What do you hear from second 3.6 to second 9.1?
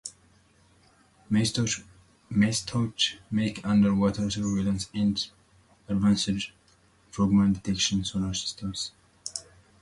underwater surveillance and advanced frogman detection sonar systems.